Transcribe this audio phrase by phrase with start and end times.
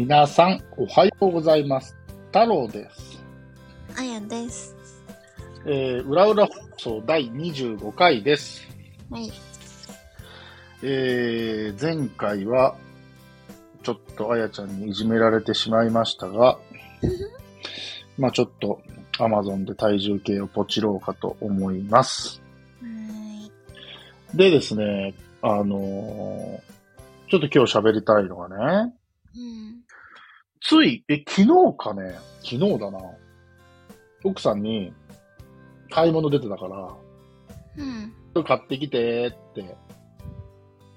[0.00, 1.94] 皆さん、おはようございます。
[2.28, 3.22] 太郎です。
[3.94, 4.74] あやです。
[5.66, 8.66] えー、裏裏放送第25回です。
[9.10, 9.30] はい。
[10.82, 12.76] えー、前回は、
[13.82, 16.58] ちょっとあやちゃんにいじめられてしまいましたが、
[18.16, 18.80] まあちょっと、
[19.18, 22.40] アマゾンで体重計をポチろうかと思います。
[22.80, 23.52] はーい。
[24.34, 25.12] でですね、
[25.42, 26.70] あのー
[27.30, 28.99] ちょっと今日喋りたいのがね、うん。
[30.60, 31.46] つい、え、昨日
[31.78, 32.18] かね？
[32.42, 32.98] 昨日だな。
[34.24, 34.92] 奥さんに、
[35.90, 36.94] 買い物出てたから、
[38.36, 38.44] うん。
[38.44, 39.76] 買ってきてって、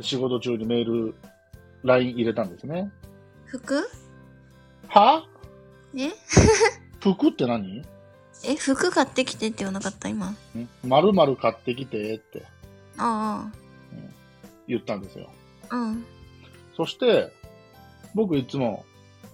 [0.00, 1.14] 仕事中にメール、
[1.84, 2.90] LINE 入れたんですね。
[3.46, 3.82] 服？
[4.88, 5.24] は？
[5.96, 6.10] え？
[7.00, 7.80] 服って何？
[7.80, 7.84] ん
[8.44, 10.08] え、服買ってきてって言わなかった？
[10.08, 10.34] 今。
[10.82, 12.44] 〇〇買ってきてって
[12.98, 13.50] あ
[14.66, 15.30] 言ったんですよ。
[15.70, 15.76] あ。
[15.76, 16.04] うん。
[16.76, 17.32] そして、
[18.14, 18.84] 僕いつも、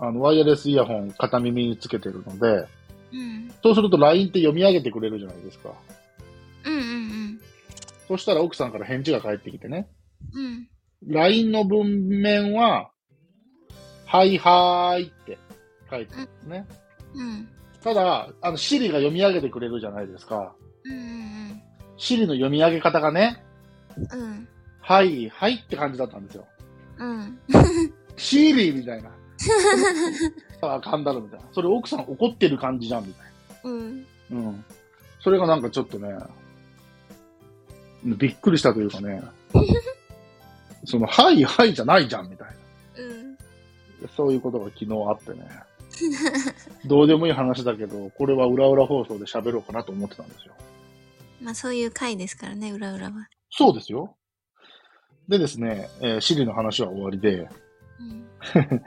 [0.00, 2.66] あの、ワイヤレスイヤホン片耳につけてるので、
[3.12, 3.52] うん。
[3.62, 5.70] そうすると LINE って読み上げてくれるじゃないですか。
[6.64, 7.40] うんうん
[8.08, 9.88] そしたら奥さんから返事が返ってきてね。
[10.34, 10.44] うん。
[10.44, 10.68] うん。
[11.06, 12.90] LINE の文面は、
[14.06, 15.38] はいはーいって
[15.88, 16.66] 書いてるんですね。
[17.14, 17.48] うん。
[17.82, 20.54] ただ、あの、シリが読み上げてくれるじゃないですか。
[20.84, 21.62] うんうん
[21.96, 23.44] シリの読み上げ方がね、
[23.96, 24.22] うん。
[24.22, 24.48] うん。
[24.80, 26.46] はい、はいって感じだったんですよ。
[26.98, 27.38] うん。
[28.16, 29.10] シリみたいな。
[30.62, 31.46] あかんだろみたいな。
[31.52, 33.26] それ奥さん怒ってる感じじゃんみたい
[33.64, 33.98] うん。
[34.00, 34.04] な。
[34.32, 34.64] うん。
[35.20, 36.14] それがなんかちょっとね、
[38.04, 39.22] びっくりしたというかね、
[40.84, 42.54] その、はい、はいじゃないじゃんみたいな。
[43.02, 43.38] うん。
[44.16, 45.48] そういうことが昨日あってね。
[46.86, 50.54] どうでもいい話だけど、これは裏裏放送で喋ろうかなと思ってたんですよ。
[51.42, 53.28] まあそういう回ですからね、裏裏は。
[53.50, 54.16] そうですよ。
[55.28, 57.48] でですね、えー、シリの話は終わりで、
[57.98, 58.26] うん。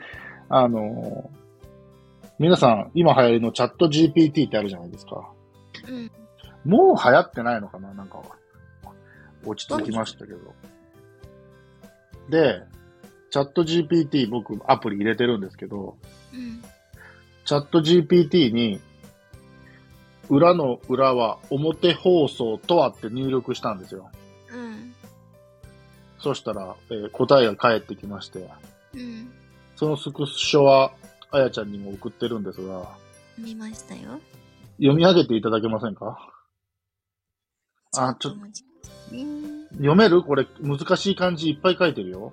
[0.49, 1.43] あのー
[2.39, 5.29] 皆さん、今流行りのチャット GPT ってあるじゃないですか。
[5.87, 6.11] うん。
[6.65, 7.93] もう流行ってないのかな？
[7.93, 8.21] なんか、
[9.45, 10.39] 落ち着きましたけど。
[12.29, 12.63] で、
[13.29, 15.95] チャット GPT 僕アプリ入れてるんですけど、
[16.33, 16.63] うん。
[17.45, 18.81] チャット GPT に、
[20.29, 24.09] 裏の裏は表放送とはって入力したんですよ。
[24.51, 24.95] うん。
[26.17, 28.49] そしたら、えー答えが返ってきまして、
[28.95, 29.31] うん。
[29.83, 30.93] そのスクショは、
[31.29, 32.87] あやちゃんにも送ってるんですが、
[33.37, 34.21] 見ましたよ。
[34.77, 36.17] 読み上げていただけませんか？
[37.97, 38.39] あちょっと
[39.71, 40.23] 読める？
[40.23, 42.31] これ難しい漢字いっぱい書いてるよ。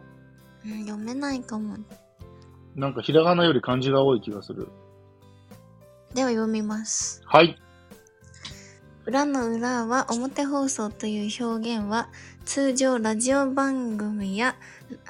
[0.65, 1.77] うん、読めないかも。
[2.77, 4.69] なんかひらがなより漢字が多い気がする。
[6.15, 7.21] では読みます。
[7.27, 7.61] はい。
[9.07, 12.11] 裏の裏は表放送という表現は
[12.45, 14.55] 通常ラジオ番組や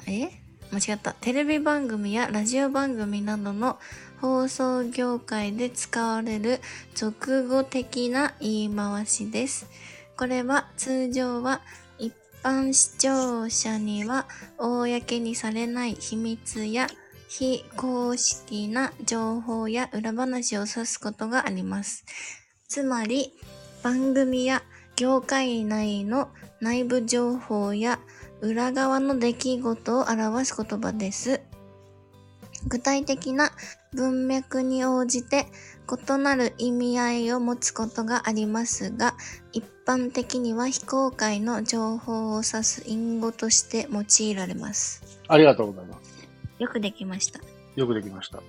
[0.07, 0.40] え？
[0.71, 3.77] 間違ったテレビ番組やラジオ番組などの
[4.21, 6.61] 放送業界で使われる
[6.95, 9.67] 俗語的な言い回しです。
[10.15, 11.61] これは通常は
[11.97, 14.27] 一般視聴者には
[14.57, 16.87] 公にされない秘密や
[17.27, 22.05] 非公式な情報や裏話を指すことがあります。
[22.67, 23.33] つまり、
[23.83, 24.63] 番組や
[24.95, 27.99] 業界内の内部情報や
[28.41, 31.41] 裏側の出来事を表す言葉です。
[32.67, 33.51] 具体的な
[33.93, 35.47] 文脈に応じて
[35.89, 39.15] 異なる意味合いを持つことがありますが、
[39.51, 45.03] 一般的には非公開の情報を指す隠語として用いられます。
[45.27, 46.27] ありがとうございます。
[46.59, 47.39] よくできました。
[47.75, 48.41] よくできました。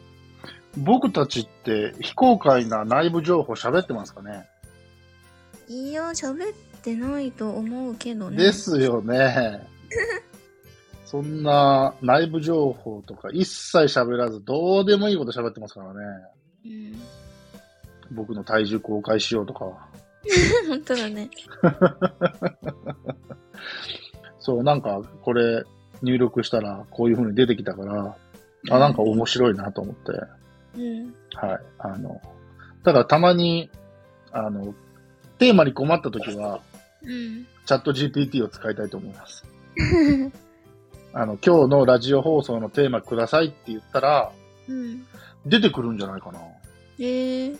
[0.77, 4.47] 僕たちって非公開な内部情報喋ってますかね？
[5.69, 8.37] いや、喋ってないと思うけどね。
[8.37, 9.67] ですよね。
[11.05, 16.01] そんな内部情報とか一切喋らず、どうでもいいこと喋ってますからね。
[16.65, 17.01] うん。
[18.13, 19.65] 僕の体重公開しようとか。
[20.69, 21.31] 本当だね。
[24.39, 25.65] そう、なんかこれ
[26.03, 28.17] 入力したらこういう風に出てきたから、
[28.71, 30.13] あ、なんか面白いなと思って。
[30.77, 31.15] うん。
[31.35, 31.61] はい。
[31.79, 32.21] あの、
[32.85, 33.71] ただたまに、
[34.33, 34.75] あの、
[35.39, 36.61] テーマに困った時は、
[37.03, 37.47] うん。
[37.67, 39.45] チャット GPT を使いたいと思います。
[41.15, 44.33] あの、今日のラジオ放送のテーマくださいって言ったら、
[44.69, 45.05] うん。
[45.47, 46.41] 出てくるんじゃないかな。
[46.99, 47.59] えー。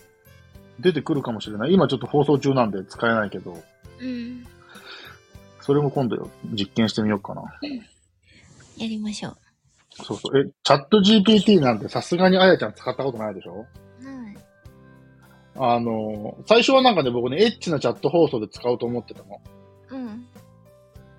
[0.79, 1.73] 出てくるかもしれない。
[1.73, 3.61] 今ちょっと放送中なんで使えないけど、
[3.99, 4.45] うん。
[5.61, 7.41] それも今度よ実験してみようかな。
[8.77, 9.37] やりましょう。
[9.91, 10.39] そうそう。
[10.39, 13.59] え、チャット GPT なんてさすがにあやちゃん使ったことないでしょ？
[13.59, 13.67] はい。
[15.55, 19.39] あの、最初はなんかね、僕ね、エッチなチャット放送で使おうと思ってたの。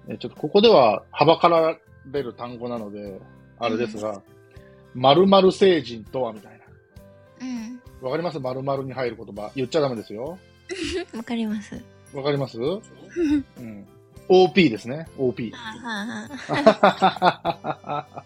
[0.08, 0.14] うん。
[0.14, 1.76] えちょっとここでははばから
[2.10, 3.20] れる単語なので、
[3.58, 4.22] あれですが、
[4.94, 6.52] 〇〇成人とはみたい
[7.40, 7.46] な。
[7.46, 7.80] うん。
[8.04, 8.38] わかります？
[8.40, 9.50] 〇〇に入る言葉。
[9.56, 10.38] 言っちゃダメですよ。
[11.16, 11.80] わかります。
[12.12, 12.58] わかります？
[12.60, 13.86] うん。
[14.28, 15.06] OP ですね。
[15.18, 15.50] OP。
[15.52, 16.28] は
[18.06, 18.22] あ、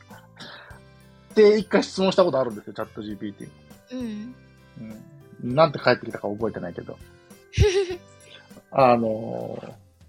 [1.35, 3.49] で、一回質問したことあるんですよ、チャット GPT。
[3.93, 4.35] うん。
[5.43, 5.55] うん。
[5.55, 6.97] なんて返ってきたか覚えてないけど。
[8.71, 9.57] あの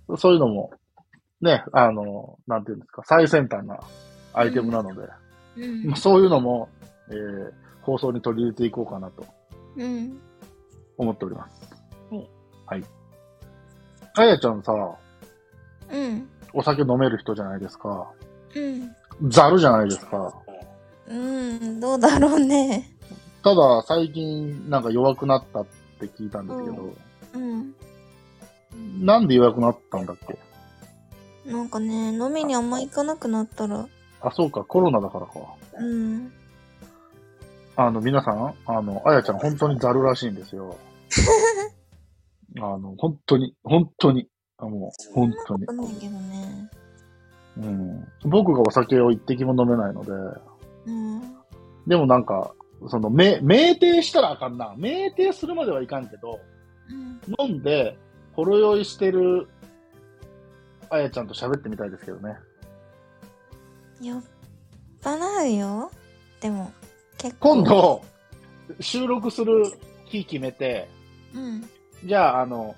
[0.10, 0.72] ーそういうのも、
[1.42, 3.80] ね、あのーなんていうんですか、最先端な
[4.34, 5.02] アイテムなので、
[5.58, 6.70] うんまあ、そういうのも、
[7.10, 7.52] えー
[7.82, 9.26] 放送に取り入れていこうかなと
[9.78, 10.20] うん。
[10.98, 11.62] 思っております。
[12.12, 12.30] はい。
[12.66, 12.84] はい。
[14.16, 14.74] あやちゃんさ、
[15.92, 16.30] うん。
[16.54, 18.12] お酒飲める人じゃないですか。
[18.54, 18.60] う
[19.26, 19.30] ん。
[19.32, 20.34] ざるじゃないですか。
[21.08, 21.80] うん。
[21.80, 22.92] どうだろうね。
[23.44, 25.66] ただ、最近なんか弱くなったっ
[26.00, 26.94] て聞いたんですけど、
[27.34, 27.74] うん。
[29.06, 30.38] なんで弱くなったんだっけ
[31.50, 33.88] なんかね、飲みにあんま行かなくなったら、
[34.22, 35.34] あ、そうか、コロナだからか。
[35.80, 36.32] うん。
[37.76, 40.76] あの、皆さん、あの、あやちゃん本当にざるらしいんですよ。
[42.60, 45.66] あの、本当に、本当に、あもう、本当に
[46.00, 46.70] けどね。
[47.58, 48.08] うん。
[48.26, 50.12] 僕がお酒を一滴も飲めないので、
[50.86, 51.22] うん。
[51.88, 52.54] でもなんか、
[52.88, 54.76] その、め、酩酊したらあかんな。
[54.78, 56.40] 酩酊するまではいかんけど、
[56.90, 57.50] うん。
[57.50, 57.98] 飲んで、
[58.34, 59.48] ほろ酔いしてる、
[60.90, 62.36] あやちゃんと喋ってみたいですけどね。
[64.02, 64.22] 酔っ
[65.02, 65.92] 払うよ。
[66.42, 66.72] でも、
[67.18, 67.58] 結構。
[67.58, 67.70] 今。
[67.70, 68.02] 度、
[68.80, 69.64] 収録する
[70.06, 70.88] 日決めて、
[71.34, 71.70] うん。
[72.06, 72.76] じゃあ、あの、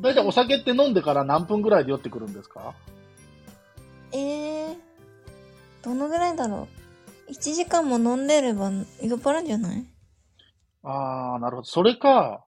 [0.00, 2.74] だいたいお酒って飲んでから何分ぐらいで酔ってくるんですか？
[4.12, 4.76] えー、
[5.82, 6.68] どのぐらいだろ
[7.28, 9.84] う？1時間も飲んでれば酔っ払うんじゃない？
[10.82, 11.64] あー、なるほど。
[11.68, 12.44] それか、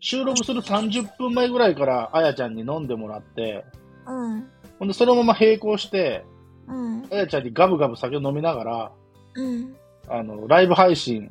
[0.00, 3.64] 収録する30分前ぐらいからあやちゃんに飲んでもらって、
[4.06, 4.48] うん。
[4.78, 6.24] ほんでそのまま並行して、
[6.66, 7.04] うん。
[7.10, 8.92] あやちゃんにガブガブ酒を飲みながら、
[9.34, 9.76] うん。
[10.08, 11.30] あの、ライブ配信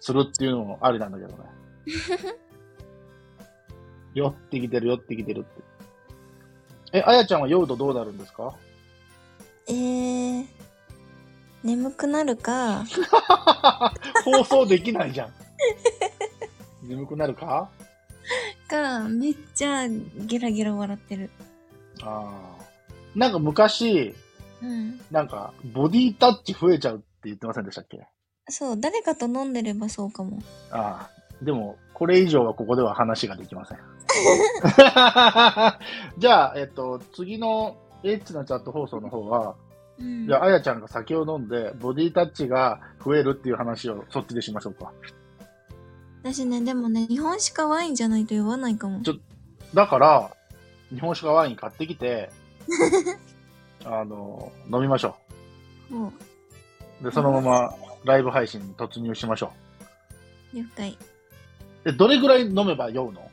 [0.00, 1.36] するっていうのもありなんだけどね。
[4.14, 5.42] 酔ってきてる、酔ってきてるっ
[6.92, 6.98] て。
[6.98, 8.54] え、あやちゃんは酔うとどうなるんですか？
[9.68, 10.46] えー、
[11.64, 12.84] 眠くなるか、
[14.24, 15.32] 放送できないじゃん。
[16.82, 17.68] 眠くなるか？
[18.82, 21.30] か、めっちゃゲラゲラ笑ってる。
[22.02, 22.62] ああ。
[23.14, 24.14] なんか昔、
[24.62, 25.00] うん。
[25.10, 28.06] なんか、ボディタッチ増えちゃうって言ってませんでしたっけ？
[28.48, 30.38] そう、誰かと飲んでればそうかも。
[30.70, 31.44] ああ。
[31.44, 33.78] でも、これ以上はここでは話ができません。
[36.18, 39.56] じゃあ、えっと、次のエッチなチャット放送の方は、
[39.98, 44.92] うんじゃあ、あやちゃんが酒を飲んで、ボディタッチが増えるっていう話をそっちでしましょうか。
[46.32, 49.00] 私ね、でもね、日本酒かワインじゃないと酔わないかも。
[49.02, 49.14] ちょ
[49.72, 50.36] だから、
[50.92, 52.30] 日本酒かワイン買ってきて、
[53.86, 55.14] あの、飲みましょ
[55.88, 56.12] も
[57.00, 57.04] う。
[57.04, 57.72] で、そのまま
[58.04, 59.52] ライブ配信に突入しましょ
[60.52, 60.90] う、了解。
[60.90, 60.96] う。
[61.90, 63.30] え、どれぐらい飲めば酔うの？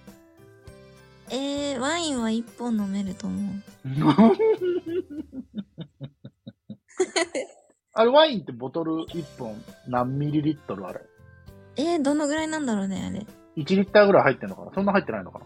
[1.32, 3.56] えー、ワインは一本飲めると思う。
[7.94, 11.02] あれ、ワインってボトル1本何ミリリットルあれ？
[11.76, 13.26] えー、どのぐらいなんだろうね、あれ。
[13.58, 14.72] ?1 リッターぐらい入ってんのかな？
[14.74, 15.46] そんな入ってないのかな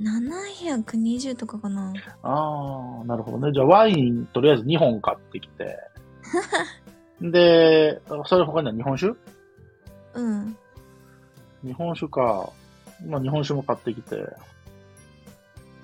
[0.00, 1.92] ？720とかかな。
[2.22, 3.52] ああ、なるほどね。
[3.52, 5.78] じゃあ、ワイン、とりあえず2本買ってきて。
[7.20, 9.16] で、それ他には日本酒？
[10.14, 10.56] うん。
[11.64, 12.50] 日本酒か。
[13.06, 14.16] まあ、日本酒も買ってきて、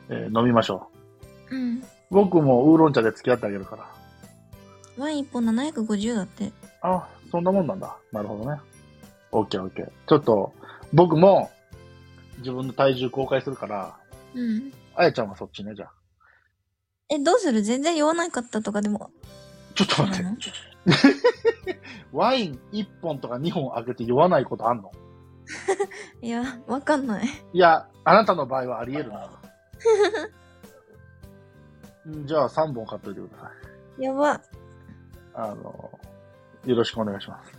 [0.09, 0.89] えー飲みましょ
[1.51, 1.79] うん。
[1.79, 1.83] う。
[2.11, 3.87] 僕もウーロン茶で付き合ってあげるから。
[4.97, 6.53] ワイン1本750だって。
[6.83, 7.97] あ、そんなもんなんだ。
[8.13, 8.59] なるほどね。
[9.33, 9.91] オッケーオッケー。
[10.07, 10.53] ちょっと、
[10.93, 11.51] 僕も
[12.39, 13.97] 自分の体重公開するから、
[14.35, 14.73] うん。
[14.95, 15.93] あやちゃんはそっちね、じゃあ。
[17.11, 17.63] え、どうする？
[17.63, 19.11] 全然酔わなかったとかでも。
[19.75, 20.29] ちょっと待って。
[22.13, 24.91] ワイン1本とか2本開けて酔わないことあんの？
[26.23, 27.27] いや、わかんない。
[27.53, 29.27] いや、あなたの場合はあり得るな。
[32.11, 33.51] ん じゃあ3本買っといてくださ
[33.99, 34.03] い。
[34.03, 34.41] やば。
[35.35, 35.91] あの、
[36.67, 37.58] よろしくお願いします。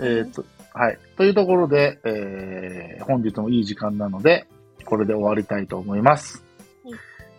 [0.00, 0.98] えーっと、はい。
[1.16, 4.46] というところで、えー、本日もいい時間なので、
[4.84, 6.42] これで終わりたいと思います。
[6.84, 6.94] はい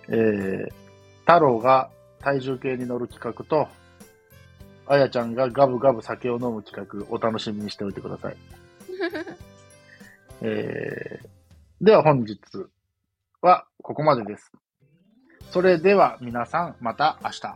[0.09, 0.71] えー、
[1.21, 1.89] 太郎が
[2.19, 3.67] 体重計に乗る企画と、
[4.87, 8.37] あやちゃんがガブガブ酒を飲む企画、お楽しみにしておいてください。
[10.41, 12.39] えー、では本日
[13.41, 14.51] はここまでです。
[15.51, 17.55] それでは皆さんまた明日。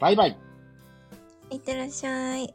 [0.00, 0.38] バイバイ。
[1.50, 2.54] いってらっしゃい。